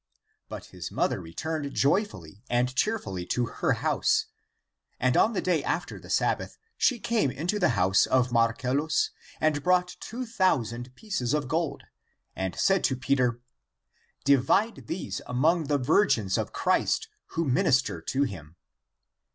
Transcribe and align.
But 0.49 0.65
his 0.73 0.91
mother 0.91 1.21
returned 1.21 1.75
joyfully 1.75 2.43
and 2.49 2.73
cheerfully 2.75 3.23
to 3.27 3.45
her 3.45 3.73
house. 3.85 4.25
And 4.99 5.15
on 5.15 5.33
the 5.33 5.43
day 5.43 5.63
after 5.63 5.99
the 5.99 6.09
Sabbath 6.09 6.57
she 6.75 6.97
came 6.97 7.29
into 7.29 7.59
the 7.59 7.77
house 7.77 8.07
of 8.07 8.31
Marcellus 8.31 9.11
and 9.39 9.61
brought 9.61 9.97
two 9.99 10.25
thousand 10.25 10.95
pieces 10.95 11.35
of 11.35 11.47
gold, 11.47 11.83
and 12.35 12.55
said 12.55 12.83
to 12.85 12.95
Peter," 12.97 13.41
Divide 14.25 14.87
these 14.87 15.21
among 15.27 15.65
the 15.65 15.77
vir 15.77 16.07
gins 16.07 16.35
of 16.35 16.51
Christ, 16.51 17.07
who 17.37 17.45
minister 17.45 18.01
to 18.01 18.23
Him." 18.23 18.55